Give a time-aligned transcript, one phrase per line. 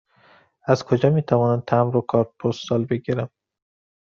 [0.67, 3.29] از کجا می توانم تمبر و کارت پستال بگیرم؟